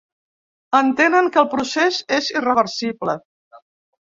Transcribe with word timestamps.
Entenen 0.77 1.29
que 1.35 1.39
el 1.43 1.47
procés 1.51 1.99
és 2.17 2.33
irreversible. 2.35 3.19